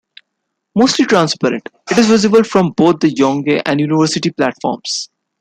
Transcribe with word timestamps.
Mostly 0.73 1.05
transparent, 1.05 1.69
it 1.91 1.97
is 1.99 2.07
visible 2.07 2.43
from 2.43 2.71
both 2.71 3.01
the 3.01 3.11
Yonge 3.13 3.61
and 3.67 3.79
University 3.79 4.31
platforms. 4.31 5.11